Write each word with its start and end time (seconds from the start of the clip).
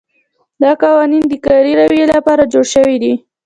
دا 0.61 0.71
قوانین 0.83 1.23
د 1.27 1.33
کاري 1.45 1.71
رویې 1.79 2.05
لپاره 2.13 2.49
جوړ 2.53 2.65
شوي 2.73 2.97
دي. 3.03 3.13